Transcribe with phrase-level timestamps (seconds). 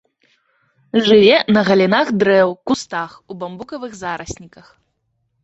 [1.07, 4.65] Жыве на галінах дрэў, кустах, у бамбукавых зарасніках.